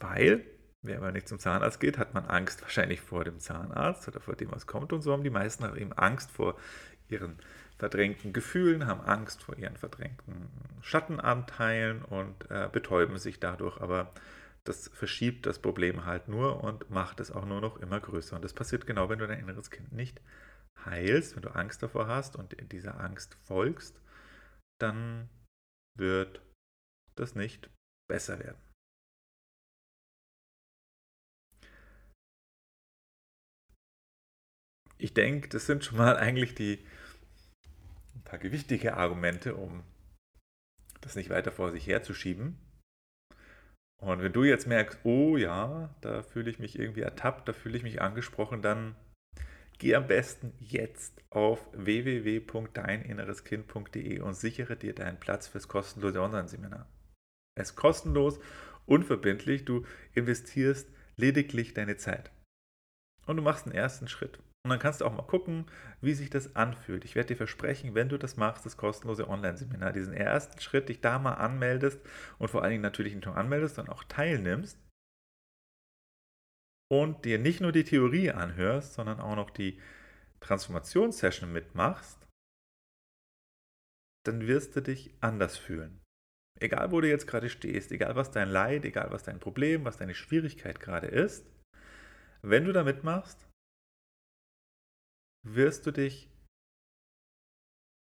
weil, 0.00 0.44
wenn 0.82 1.00
man 1.00 1.14
nicht 1.14 1.28
zum 1.28 1.38
Zahnarzt 1.38 1.80
geht, 1.80 1.98
hat 1.98 2.14
man 2.14 2.26
Angst 2.26 2.62
wahrscheinlich 2.62 3.00
vor 3.00 3.24
dem 3.24 3.38
Zahnarzt 3.40 4.06
oder 4.08 4.20
vor 4.20 4.36
dem, 4.36 4.50
was 4.52 4.66
kommt. 4.66 4.92
Und 4.92 5.02
so 5.02 5.12
haben 5.12 5.24
die 5.24 5.30
meisten 5.30 5.64
eben 5.76 5.92
Angst 5.94 6.30
vor 6.30 6.56
ihren 7.08 7.38
verdrängten 7.78 8.32
Gefühlen, 8.32 8.86
haben 8.86 9.00
Angst 9.00 9.42
vor 9.42 9.56
ihren 9.56 9.76
verdrängten 9.76 10.48
Schattenanteilen 10.82 12.04
und 12.04 12.50
äh, 12.50 12.68
betäuben 12.70 13.18
sich 13.18 13.40
dadurch. 13.40 13.80
Aber 13.80 14.12
das 14.68 14.88
verschiebt 14.88 15.46
das 15.46 15.58
Problem 15.60 16.04
halt 16.04 16.28
nur 16.28 16.62
und 16.62 16.90
macht 16.90 17.20
es 17.20 17.30
auch 17.30 17.44
nur 17.44 17.60
noch 17.60 17.78
immer 17.78 18.00
größer. 18.00 18.36
Und 18.36 18.42
das 18.42 18.54
passiert 18.54 18.86
genau, 18.86 19.08
wenn 19.08 19.18
du 19.18 19.26
dein 19.26 19.40
inneres 19.40 19.70
Kind 19.70 19.92
nicht 19.92 20.20
heilst, 20.84 21.36
wenn 21.36 21.42
du 21.42 21.54
Angst 21.54 21.82
davor 21.82 22.06
hast 22.06 22.36
und 22.36 22.56
dieser 22.72 23.00
Angst 23.00 23.36
folgst, 23.44 24.00
dann 24.78 25.28
wird 25.96 26.42
das 27.14 27.34
nicht 27.34 27.70
besser 28.08 28.38
werden. 28.38 28.60
Ich 34.98 35.12
denke, 35.12 35.48
das 35.48 35.66
sind 35.66 35.84
schon 35.84 35.98
mal 35.98 36.16
eigentlich 36.16 36.54
die 36.54 36.86
ein 38.14 38.22
paar 38.24 38.38
gewichtige 38.38 38.96
Argumente, 38.96 39.54
um 39.54 39.84
das 41.02 41.16
nicht 41.16 41.30
weiter 41.30 41.52
vor 41.52 41.70
sich 41.70 41.86
herzuschieben. 41.86 42.58
Und 44.02 44.22
wenn 44.22 44.32
du 44.32 44.44
jetzt 44.44 44.66
merkst, 44.66 45.00
oh 45.04 45.36
ja, 45.36 45.94
da 46.00 46.22
fühle 46.22 46.50
ich 46.50 46.58
mich 46.58 46.78
irgendwie 46.78 47.00
ertappt, 47.00 47.48
da 47.48 47.52
fühle 47.52 47.76
ich 47.76 47.82
mich 47.82 48.02
angesprochen, 48.02 48.62
dann 48.62 48.94
Geh 49.78 49.94
am 49.94 50.06
besten 50.06 50.54
jetzt 50.58 51.22
auf 51.28 51.68
www.deininnereskind.de 51.72 54.20
und 54.20 54.32
sichere 54.34 54.76
dir 54.76 54.94
deinen 54.94 55.20
Platz 55.20 55.48
fürs 55.48 55.68
kostenlose 55.68 56.22
Online-Seminar. 56.22 56.88
Es 57.54 57.68
ist 57.70 57.76
kostenlos, 57.76 58.40
unverbindlich, 58.86 59.66
du 59.66 59.84
investierst 60.14 60.88
lediglich 61.16 61.74
deine 61.74 61.98
Zeit. 61.98 62.30
Und 63.26 63.36
du 63.36 63.42
machst 63.42 63.66
einen 63.66 63.74
ersten 63.74 64.08
Schritt. 64.08 64.38
Und 64.66 64.70
dann 64.70 64.80
kannst 64.80 65.00
du 65.00 65.04
auch 65.04 65.12
mal 65.12 65.22
gucken, 65.22 65.66
wie 66.00 66.12
sich 66.12 66.28
das 66.28 66.56
anfühlt. 66.56 67.04
Ich 67.04 67.14
werde 67.14 67.28
dir 67.28 67.36
versprechen, 67.36 67.94
wenn 67.94 68.08
du 68.08 68.18
das 68.18 68.36
machst, 68.36 68.66
das 68.66 68.76
kostenlose 68.76 69.28
Online-Seminar, 69.28 69.92
diesen 69.92 70.12
ersten 70.12 70.60
Schritt, 70.60 70.88
dich 70.88 71.00
da 71.00 71.20
mal 71.20 71.34
anmeldest 71.34 72.00
und 72.40 72.48
vor 72.50 72.62
allen 72.62 72.72
Dingen 72.72 72.82
natürlich 72.82 73.14
nicht 73.14 73.26
nur 73.26 73.36
anmeldest, 73.36 73.76
sondern 73.76 73.94
auch 73.94 74.02
teilnimmst, 74.02 74.76
und 76.88 77.24
dir 77.24 77.38
nicht 77.38 77.60
nur 77.60 77.70
die 77.70 77.84
Theorie 77.84 78.32
anhörst, 78.32 78.94
sondern 78.94 79.20
auch 79.20 79.36
noch 79.36 79.50
die 79.50 79.80
Transformationssession 80.40 81.52
mitmachst, 81.52 82.26
dann 84.24 84.48
wirst 84.48 84.74
du 84.74 84.82
dich 84.82 85.14
anders 85.20 85.56
fühlen. 85.56 86.00
Egal, 86.58 86.90
wo 86.90 87.00
du 87.00 87.08
jetzt 87.08 87.28
gerade 87.28 87.50
stehst, 87.50 87.92
egal 87.92 88.16
was 88.16 88.32
dein 88.32 88.48
Leid, 88.48 88.84
egal 88.84 89.12
was 89.12 89.22
dein 89.22 89.38
Problem, 89.38 89.84
was 89.84 89.98
deine 89.98 90.14
Schwierigkeit 90.14 90.80
gerade 90.80 91.06
ist, 91.06 91.46
wenn 92.42 92.64
du 92.64 92.72
da 92.72 92.82
mitmachst, 92.82 93.46
wirst 95.54 95.86
du 95.86 95.92
dich, 95.92 96.30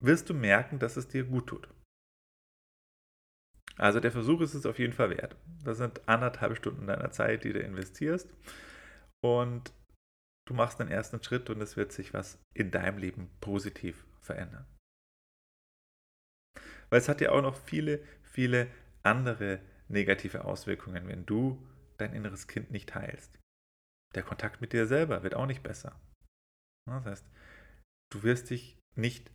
wirst 0.02 0.30
du 0.30 0.34
merken, 0.34 0.80
dass 0.80 0.98
es 0.98 1.08
dir 1.08 1.24
gut 1.24 1.48
tut. 1.48 1.68
Also 3.78 4.00
der 4.00 4.12
Versuch 4.12 4.42
ist 4.42 4.54
es 4.54 4.66
auf 4.66 4.78
jeden 4.78 4.94
Fall 4.94 5.10
wert. 5.10 5.36
Das 5.63 5.78
sind 5.78 6.08
anderthalb 6.08 6.56
Stunden 6.58 6.86
deiner 6.86 7.12
Zeit, 7.12 7.44
die 7.44 7.54
du 7.54 7.60
investierst. 7.60 8.30
Und 9.24 9.74
du 10.46 10.54
machst 10.54 10.80
den 10.80 10.90
ersten 10.90 11.24
Schritt 11.24 11.50
und 11.50 11.60
es 11.62 11.75
wird 11.75 11.92
sich 11.92 12.13
was 12.13 12.40
in 12.54 12.70
deinem 12.70 12.98
Leben 13.00 13.32
positiv 13.40 14.06
verändern. 14.22 14.68
Weil 16.90 17.00
es 17.00 17.10
hat 17.10 17.22
ja 17.22 17.32
auch 17.32 17.42
noch 17.42 17.56
viele, 17.56 18.04
viele 18.22 18.70
andere 19.02 19.60
negative 19.88 20.46
Auswirkungen, 20.46 21.08
wenn 21.08 21.25
du 21.25 21.68
dein 21.98 22.13
inneres 22.13 22.48
Kind 22.48 22.70
nicht 22.70 22.94
heilst. 22.94 23.40
Der 24.13 24.24
Kontakt 24.24 24.62
mit 24.62 24.74
dir 24.74 24.86
selber 24.86 25.24
wird 25.24 25.34
auch 25.34 25.48
nicht 25.48 25.63
besser. 25.63 26.00
Das 26.86 27.06
heißt, 27.06 27.25
du 28.12 28.24
wirst 28.24 28.50
dich 28.50 28.80
nicht 28.96 29.32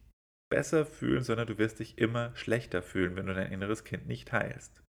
besser 0.50 0.87
fühlen, 0.87 1.23
sondern 1.23 1.47
du 1.47 1.59
wirst 1.59 1.78
dich 1.78 1.99
immer 1.99 2.35
schlechter 2.37 2.83
fühlen, 2.83 3.17
wenn 3.17 3.26
du 3.26 3.35
dein 3.35 3.52
inneres 3.52 3.85
Kind 3.85 4.07
nicht 4.07 4.33
heilst. 4.33 4.83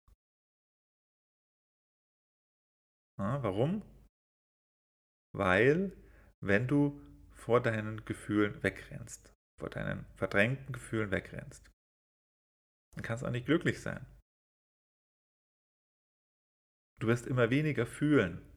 Ja, 3.19 3.43
warum? 3.43 3.83
Weil, 5.35 5.91
wenn 6.41 6.67
du 6.67 7.01
vor 7.33 7.61
deinen 7.61 8.05
Gefühlen 8.05 8.63
wegrennst, 8.63 9.33
vor 9.59 9.69
deinen 9.69 10.05
verdrängten 10.15 10.73
Gefühlen 10.73 11.11
wegrennst, 11.11 11.69
dann 12.95 13.03
kannst 13.03 13.23
du 13.23 13.27
auch 13.27 13.31
nicht 13.31 13.45
glücklich 13.45 13.81
sein. 13.81 14.05
Du 16.99 17.07
wirst 17.07 17.27
immer 17.27 17.49
weniger 17.49 17.85
fühlen. 17.85 18.48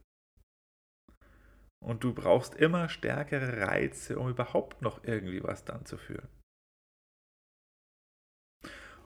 Und 1.83 2.05
du 2.05 2.15
brauchst 2.15 2.55
immer 2.55 2.89
stärkere 2.89 3.67
Reize, 3.67 4.19
um 4.19 4.29
überhaupt 4.29 4.83
noch 4.83 5.03
irgendwie 5.05 5.43
was 5.43 5.65
dann 5.65 5.85
zu 5.85 5.99
fühlen. 5.99 6.29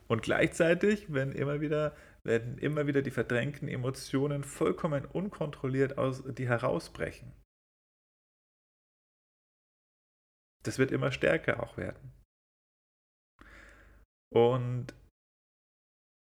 Und 0.09 0.23
gleichzeitig 0.23 1.13
werden 1.13 1.35
immer 1.35 1.61
wieder, 1.61 1.97
werden 2.23 2.59
immer 2.59 2.87
wieder 2.87 3.03
die 3.03 3.11
verdrängten 3.11 3.67
Emotionen 3.67 4.45
vollkommen 4.45 5.05
unkontrolliert 5.05 5.99
aus 5.99 6.23
dir 6.23 6.49
herausbrechen. 6.49 7.33
Das 10.65 10.79
wird 10.79 10.91
immer 10.91 11.13
stärker 11.13 11.63
auch 11.63 11.77
werden. 11.77 12.13
Und 14.33 14.95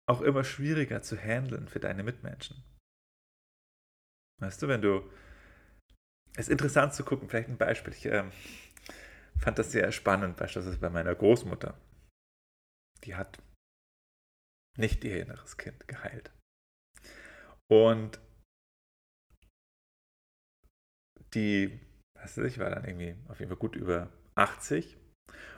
auch 0.08 0.22
immer 0.22 0.44
schwieriger 0.44 1.02
zu 1.02 1.18
handeln 1.18 1.68
für 1.68 1.80
deine 1.80 2.04
Mitmenschen. 2.04 2.64
Weißt 4.40 4.62
du, 4.62 4.68
wenn 4.68 4.82
du. 4.82 5.10
Ist 6.38 6.50
interessant 6.50 6.94
zu 6.94 7.04
gucken, 7.04 7.28
vielleicht 7.28 7.50
ein 7.50 7.58
Beispiel. 7.58 7.94
Ich 7.94 8.06
äh, 8.06 8.24
fand 9.40 9.58
das 9.58 9.72
sehr 9.72 9.92
spannend, 9.92 10.38
beispielsweise 10.38 10.78
bei 10.78 10.90
meiner 10.90 11.16
Großmutter. 11.16 11.76
Die 13.04 13.16
hat 13.16 13.40
nicht 14.78 15.04
ihr 15.04 15.20
inneres 15.20 15.58
Kind 15.58 15.88
geheilt. 15.88 16.32
Und 17.70 18.20
die, 21.34 21.80
weiß 22.16 22.38
ich, 22.40 22.60
war 22.60 22.70
dann 22.70 22.86
irgendwie 22.86 23.16
auf 23.30 23.40
jeden 23.40 23.50
Fall 23.50 23.60
gut 23.60 23.76
über 23.76 24.10
80 24.36 24.96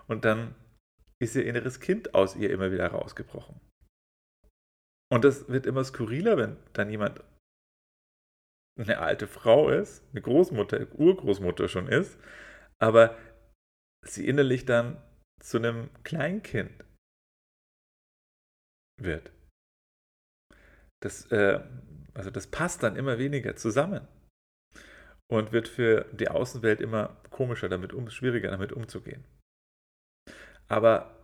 und 0.08 0.26
dann 0.26 0.56
ist 1.22 1.36
ihr 1.36 1.46
inneres 1.46 1.80
Kind 1.80 2.16
aus 2.16 2.36
ihr 2.36 2.50
immer 2.50 2.72
wieder 2.72 2.88
rausgebrochen. 2.88 3.60
Und 5.12 5.26
das 5.26 5.50
wird 5.50 5.66
immer 5.66 5.84
skurriler, 5.84 6.38
wenn 6.38 6.58
dann 6.74 6.90
jemand 6.90 7.22
eine 8.88 9.00
alte 9.00 9.28
Frau 9.28 9.70
ist, 9.70 10.04
eine 10.12 10.22
Großmutter, 10.22 10.88
Urgroßmutter 10.94 11.68
schon 11.68 11.88
ist, 11.88 12.18
aber 12.80 13.18
sie 14.06 14.26
innerlich 14.26 14.66
dann 14.66 15.02
zu 15.42 15.58
einem 15.58 15.90
Kleinkind 16.04 16.86
wird. 19.02 19.32
Das, 21.02 21.26
äh, 21.32 21.62
also 22.14 22.30
das 22.30 22.48
passt 22.48 22.84
dann 22.84 22.96
immer 22.96 23.18
weniger 23.18 23.56
zusammen 23.56 24.08
und 25.30 25.52
wird 25.52 25.68
für 25.68 26.06
die 26.14 26.30
Außenwelt 26.30 26.82
immer 26.82 27.22
komischer 27.30 27.70
damit 27.70 27.94
um, 27.94 28.10
schwieriger 28.10 28.50
damit 28.50 28.72
umzugehen. 28.72 29.24
Aber 30.68 31.16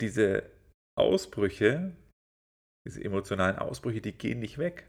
diese 0.00 0.50
Ausbrüche, 0.96 1.96
diese 2.86 3.02
emotionalen 3.02 3.56
Ausbrüche, 3.56 4.00
die 4.00 4.16
gehen 4.16 4.40
nicht 4.40 4.58
weg, 4.58 4.88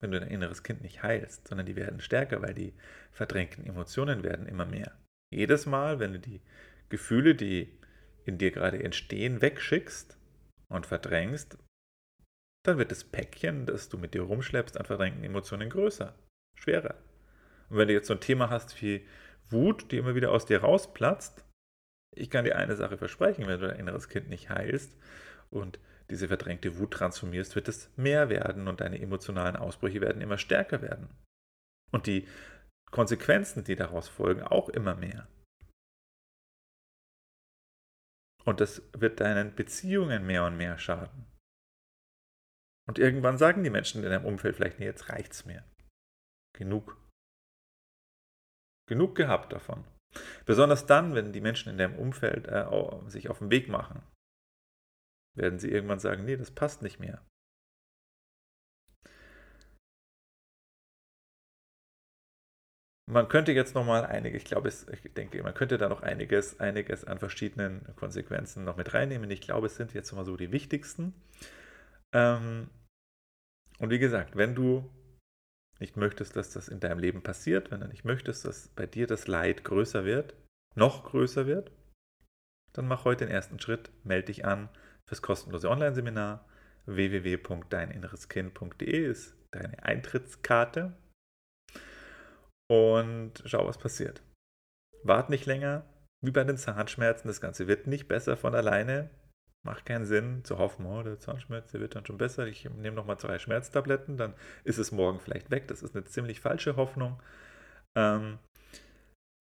wenn 0.00 0.10
du 0.10 0.20
dein 0.20 0.28
inneres 0.28 0.62
Kind 0.62 0.82
nicht 0.82 1.02
heilst, 1.02 1.48
sondern 1.48 1.66
die 1.66 1.76
werden 1.76 2.00
stärker, 2.00 2.42
weil 2.42 2.54
die 2.54 2.74
verdrängten 3.12 3.66
Emotionen 3.66 4.22
werden 4.22 4.46
immer 4.46 4.66
mehr. 4.66 4.92
Jedes 5.32 5.66
Mal, 5.66 5.98
wenn 5.98 6.12
du 6.12 6.18
die 6.18 6.40
Gefühle, 6.88 7.34
die 7.34 7.78
in 8.24 8.38
dir 8.38 8.50
gerade 8.50 8.82
entstehen, 8.82 9.40
wegschickst 9.42 10.16
und 10.68 10.86
verdrängst, 10.86 11.58
dann 12.64 12.78
wird 12.78 12.90
das 12.90 13.04
Päckchen, 13.04 13.66
das 13.66 13.88
du 13.88 13.98
mit 13.98 14.14
dir 14.14 14.22
rumschleppst, 14.22 14.78
an 14.78 14.86
verdrängten 14.86 15.24
Emotionen 15.24 15.68
größer, 15.68 16.14
schwerer. 16.54 16.96
Und 17.68 17.76
wenn 17.76 17.88
du 17.88 17.94
jetzt 17.94 18.06
so 18.06 18.14
ein 18.14 18.20
Thema 18.20 18.50
hast 18.50 18.80
wie 18.80 19.06
Wut, 19.50 19.90
die 19.92 19.98
immer 19.98 20.14
wieder 20.14 20.32
aus 20.32 20.46
dir 20.46 20.60
rausplatzt, 20.60 21.44
ich 22.16 22.30
kann 22.30 22.44
dir 22.44 22.56
eine 22.56 22.76
Sache 22.76 22.96
versprechen, 22.96 23.46
wenn 23.46 23.60
du 23.60 23.68
dein 23.68 23.80
inneres 23.80 24.08
Kind 24.08 24.28
nicht 24.28 24.48
heilst 24.48 24.96
und 25.50 25.78
diese 26.10 26.28
verdrängte 26.28 26.78
Wut 26.78 26.92
transformierst, 26.92 27.54
wird 27.54 27.68
es 27.68 27.90
mehr 27.96 28.28
werden 28.28 28.68
und 28.68 28.80
deine 28.80 29.00
emotionalen 29.00 29.56
Ausbrüche 29.56 30.00
werden 30.00 30.20
immer 30.22 30.38
stärker 30.38 30.82
werden. 30.82 31.08
Und 31.92 32.06
die 32.06 32.28
Konsequenzen, 32.90 33.64
die 33.64 33.76
daraus 33.76 34.08
folgen, 34.08 34.42
auch 34.42 34.68
immer 34.68 34.94
mehr. 34.94 35.28
Und 38.44 38.60
das 38.60 38.82
wird 38.92 39.20
deinen 39.20 39.54
Beziehungen 39.54 40.26
mehr 40.26 40.44
und 40.44 40.56
mehr 40.56 40.78
schaden. 40.78 41.26
Und 42.86 42.98
irgendwann 42.98 43.38
sagen 43.38 43.64
die 43.64 43.70
Menschen 43.70 44.04
in 44.04 44.10
deinem 44.10 44.26
Umfeld 44.26 44.56
vielleicht, 44.56 44.78
nee, 44.78 44.84
jetzt 44.84 45.08
reicht's 45.08 45.46
mir. 45.46 45.64
Genug. 46.54 46.96
Genug 48.86 49.14
gehabt 49.16 49.52
davon. 49.52 49.84
Besonders 50.44 50.86
dann, 50.86 51.14
wenn 51.14 51.32
die 51.32 51.40
Menschen 51.40 51.70
in 51.70 51.78
deinem 51.78 51.98
Umfeld 51.98 52.46
äh, 52.46 52.66
sich 53.08 53.30
auf 53.30 53.38
den 53.38 53.50
Weg 53.50 53.68
machen, 53.68 54.02
werden 55.34 55.58
sie 55.58 55.70
irgendwann 55.70 55.98
sagen, 55.98 56.24
nee, 56.24 56.36
das 56.36 56.50
passt 56.50 56.82
nicht 56.82 57.00
mehr. 57.00 57.24
Man 63.06 63.28
könnte 63.28 63.52
jetzt 63.52 63.74
nochmal 63.74 64.06
einige, 64.06 64.36
ich 64.36 64.44
glaube, 64.44 64.68
ich 64.68 65.12
denke, 65.14 65.42
man 65.42 65.52
könnte 65.52 65.76
da 65.76 65.88
noch 65.90 66.02
einiges, 66.02 66.58
einiges 66.58 67.04
an 67.04 67.18
verschiedenen 67.18 67.84
Konsequenzen 67.96 68.64
noch 68.64 68.76
mit 68.76 68.94
reinnehmen. 68.94 69.30
Ich 69.30 69.42
glaube, 69.42 69.66
es 69.66 69.76
sind 69.76 69.92
jetzt 69.92 70.12
mal 70.12 70.24
so 70.24 70.36
die 70.36 70.52
wichtigsten. 70.52 71.14
Ähm, 72.12 72.70
und 73.78 73.90
wie 73.90 73.98
gesagt, 73.98 74.36
wenn 74.36 74.54
du 74.54 74.90
nicht 75.80 75.96
möchtest, 75.96 76.34
dass 76.36 76.50
das 76.50 76.68
in 76.68 76.80
deinem 76.80 76.98
Leben 76.98 77.22
passiert, 77.22 77.70
wenn 77.70 77.80
du 77.80 77.88
nicht 77.88 78.04
möchtest, 78.04 78.46
dass 78.46 78.68
bei 78.68 78.86
dir 78.86 79.06
das 79.06 79.26
Leid 79.26 79.64
größer 79.64 80.06
wird, 80.06 80.34
noch 80.74 81.04
größer 81.04 81.46
wird, 81.46 81.70
dann 82.72 82.88
mach 82.88 83.04
heute 83.04 83.26
den 83.26 83.34
ersten 83.34 83.60
Schritt, 83.60 83.90
melde 84.02 84.26
dich 84.26 84.44
an 84.46 84.70
fürs 85.08 85.22
kostenlose 85.22 85.70
Online-Seminar. 85.70 86.46
www.deininnereskind.de 86.86 89.10
ist 89.10 89.34
deine 89.50 89.82
Eintrittskarte 89.82 90.96
und 92.70 93.42
schau, 93.44 93.66
was 93.66 93.78
passiert. 93.78 94.22
Wart 95.02 95.30
nicht 95.30 95.46
länger, 95.46 95.84
wie 96.24 96.30
bei 96.30 96.44
den 96.44 96.56
Zahnschmerzen, 96.56 97.28
das 97.28 97.40
Ganze 97.40 97.68
wird 97.68 97.86
nicht 97.86 98.08
besser 98.08 98.36
von 98.36 98.54
alleine. 98.54 99.10
Macht 99.66 99.86
keinen 99.86 100.04
Sinn 100.04 100.44
zu 100.44 100.58
hoffen, 100.58 100.86
oh, 100.86 101.02
der 101.02 101.18
Zahnschmerz, 101.18 101.72
der 101.72 101.80
wird 101.80 101.94
dann 101.94 102.04
schon 102.04 102.18
besser. 102.18 102.46
Ich 102.46 102.64
nehme 102.64 102.96
nochmal 102.96 103.18
zwei 103.18 103.38
Schmerztabletten, 103.38 104.16
dann 104.16 104.34
ist 104.64 104.78
es 104.78 104.92
morgen 104.92 105.20
vielleicht 105.20 105.50
weg. 105.50 105.68
Das 105.68 105.82
ist 105.82 105.94
eine 105.94 106.04
ziemlich 106.04 106.40
falsche 106.40 106.76
Hoffnung. 106.76 107.22
Ähm, 107.96 108.38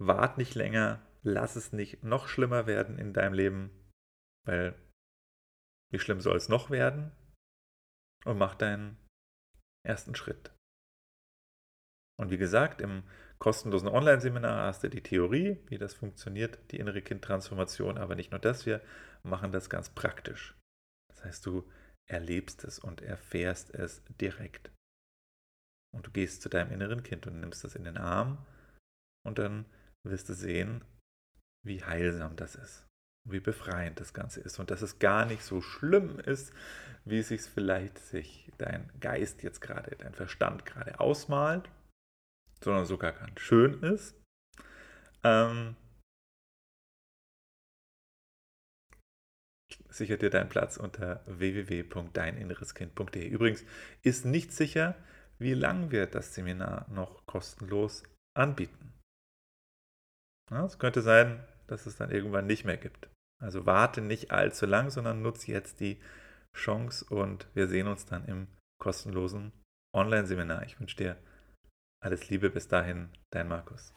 wart 0.02 0.38
nicht 0.38 0.56
länger, 0.56 1.02
lass 1.24 1.56
es 1.56 1.74
nicht 1.74 2.04
noch 2.04 2.28
schlimmer 2.28 2.68
werden 2.68 3.00
in 3.00 3.14
deinem 3.14 3.34
Leben, 3.34 3.72
weil 4.46 4.76
wie 5.94 6.00
schlimm 6.00 6.22
soll 6.22 6.36
es 6.36 6.50
noch 6.50 6.72
werden? 6.72 7.12
Und 8.26 8.38
mach 8.38 8.56
deinen 8.56 8.98
ersten 9.86 10.16
Schritt. 10.16 10.52
Und 12.20 12.32
wie 12.32 12.38
gesagt, 12.38 12.82
im 12.82 13.04
kostenlosen 13.38 13.90
Online-Seminar 13.90 14.68
hast 14.68 14.84
du 14.84 14.90
die 14.90 15.04
Theorie, 15.04 15.60
wie 15.68 15.78
das 15.78 15.94
funktioniert, 15.94 16.72
die 16.72 16.80
innere 16.80 17.02
Kindtransformation, 17.02 17.98
aber 17.98 18.16
nicht 18.16 18.32
nur 18.32 18.40
das, 18.40 18.66
wir 18.66 18.82
machen 19.24 19.52
das 19.52 19.70
ganz 19.70 19.90
praktisch. 19.90 20.58
Das 21.10 21.26
heißt, 21.26 21.46
du 21.46 21.70
erlebst 22.10 22.64
es 22.64 22.80
und 22.80 23.02
erfährst 23.02 23.74
es 23.74 24.04
direkt. 24.20 24.72
Und 25.94 26.08
du 26.08 26.12
gehst 26.12 26.42
zu 26.42 26.50
deinem 26.50 26.72
inneren 26.72 27.04
Kind 27.04 27.28
und 27.28 27.40
nimmst 27.40 27.64
das 27.64 27.76
in 27.76 27.84
den 27.84 27.98
Arm 27.98 28.46
und 29.26 29.38
dann 29.38 29.66
wirst 30.08 30.28
du 30.30 30.34
sehen, 30.34 30.84
wie 31.66 31.84
heilsam 31.84 32.36
das 32.36 32.56
ist, 32.56 32.88
wie 33.26 33.40
befreiend 33.40 34.00
das 34.00 34.14
Ganze 34.14 34.42
ist 34.42 34.60
und 34.60 34.72
dass 34.72 34.82
es 34.82 35.00
gar 35.00 35.26
nicht 35.26 35.44
so 35.44 35.62
schlimm 35.62 36.20
ist, 36.20 36.54
wie 37.06 37.22
sich 37.22 37.42
vielleicht 37.42 38.00
sich 38.00 38.52
dein 38.58 38.90
Geist 39.00 39.44
jetzt 39.44 39.62
gerade, 39.62 39.96
dein 39.98 40.14
Verstand 40.14 40.66
gerade 40.66 41.00
ausmalt 41.00 41.70
sondern 42.64 42.86
sogar 42.86 43.14
ganz 43.14 43.40
schön 43.40 43.82
ist. 43.84 44.16
Ähm, 45.24 45.76
sichert 49.90 50.22
dir 50.22 50.30
deinen 50.30 50.50
Platz 50.50 50.78
unter 50.78 51.24
www.deininnereskind.de. 51.26 53.28
Übrigens 53.28 53.64
ist 54.02 54.26
nicht 54.26 54.52
sicher, 54.52 54.96
wie 55.40 55.54
lange 55.54 55.92
wir 55.92 56.08
das 56.08 56.34
Seminar 56.34 56.90
noch 56.90 57.26
kostenlos 57.26 58.04
anbieten. 58.36 58.94
Ja, 60.52 60.66
es 60.66 60.80
könnte 60.80 61.02
sein, 61.02 61.46
dass 61.68 61.86
es 61.86 61.98
dann 61.98 62.12
irgendwann 62.12 62.48
nicht 62.48 62.66
mehr 62.66 62.78
gibt. 62.78 63.10
Also 63.44 63.66
warte 63.66 64.00
nicht 64.00 64.32
allzu 64.32 64.66
lang, 64.66 64.90
sondern 64.90 65.22
nutze 65.22 65.52
jetzt 65.52 65.82
die 65.82 66.00
Chance 66.56 67.06
und 67.10 67.48
wir 67.54 67.68
sehen 67.68 67.88
uns 67.88 68.06
dann 68.06 68.24
im 68.26 68.48
kostenlosen 68.80 69.52
Online-Seminar. 69.94 70.64
Ich 70.64 70.80
wünsche 70.80 70.96
dir 70.96 71.18
alles 72.02 72.30
Liebe 72.30 72.50
bis 72.50 72.70
dahin, 72.70 73.10
dein 73.32 73.50
Markus. 73.50 73.94